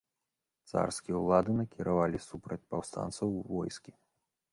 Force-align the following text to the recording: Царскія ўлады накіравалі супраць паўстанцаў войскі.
Царскія 0.69 1.19
ўлады 1.25 1.51
накіравалі 1.59 2.21
супраць 2.29 2.57
паўстанцаў 2.73 3.37
войскі. 3.53 3.91